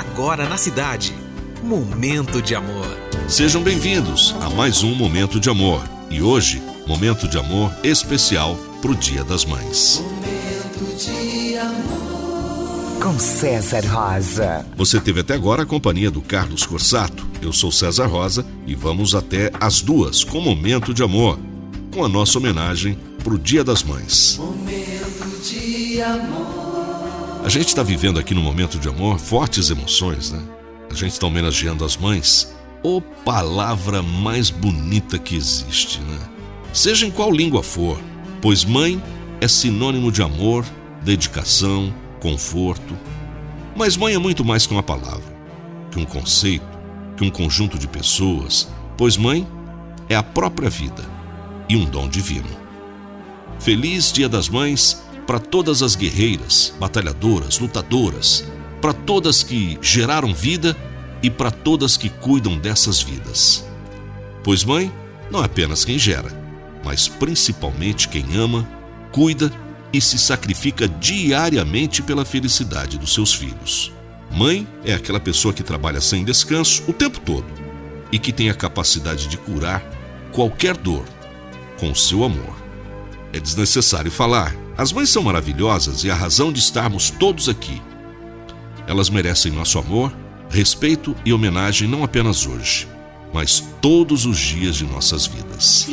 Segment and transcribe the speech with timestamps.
[0.00, 1.14] agora na cidade.
[1.62, 2.86] Momento de amor.
[3.28, 5.82] Sejam bem-vindos a mais um Momento de Amor.
[6.10, 10.02] E hoje, momento de amor especial pro Dia das Mães.
[10.02, 13.02] Momento de amor.
[13.02, 14.64] Com César Rosa.
[14.74, 17.26] Você teve até agora a companhia do Carlos Corsato.
[17.42, 21.38] Eu sou César Rosa e vamos até as duas com Momento de Amor,
[21.92, 24.38] com a nossa homenagem pro Dia das Mães.
[24.38, 26.69] Momento de amor.
[27.42, 30.42] A gente está vivendo aqui no Momento de Amor fortes emoções, né?
[30.90, 32.54] A gente está homenageando as mães.
[32.82, 36.18] Ô palavra mais bonita que existe, né?
[36.70, 37.98] Seja em qual língua for,
[38.42, 39.02] pois mãe
[39.40, 40.66] é sinônimo de amor,
[41.02, 42.94] dedicação, conforto.
[43.74, 45.34] Mas mãe é muito mais que uma palavra,
[45.90, 46.78] que um conceito,
[47.16, 48.68] que um conjunto de pessoas,
[48.98, 49.48] pois mãe
[50.10, 51.02] é a própria vida
[51.70, 52.50] e um dom divino.
[53.58, 58.44] Feliz Dia das Mães para todas as guerreiras, batalhadoras, lutadoras,
[58.80, 60.76] para todas que geraram vida
[61.22, 63.64] e para todas que cuidam dessas vidas.
[64.42, 64.92] Pois mãe
[65.30, 66.36] não é apenas quem gera,
[66.84, 68.68] mas principalmente quem ama,
[69.12, 69.52] cuida
[69.92, 73.92] e se sacrifica diariamente pela felicidade dos seus filhos.
[74.32, 77.46] Mãe é aquela pessoa que trabalha sem descanso o tempo todo
[78.10, 79.80] e que tem a capacidade de curar
[80.32, 81.04] qualquer dor
[81.78, 82.69] com o seu amor.
[83.32, 87.80] É desnecessário falar, as mães são maravilhosas e a razão de estarmos todos aqui.
[88.86, 90.12] Elas merecem nosso amor,
[90.50, 92.88] respeito e homenagem não apenas hoje,
[93.32, 95.88] mas todos os dias de nossas vidas.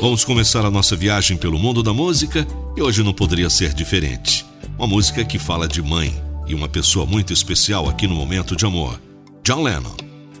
[0.00, 4.44] Vamos começar a nossa viagem pelo mundo da música e hoje não poderia ser diferente.
[4.76, 6.14] Uma música que fala de mãe
[6.46, 9.00] e uma pessoa muito especial aqui no momento de amor.
[9.42, 9.96] John Lennon,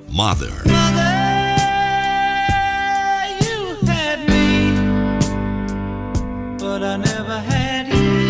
[0.08, 1.15] Mother.
[7.48, 8.25] had you.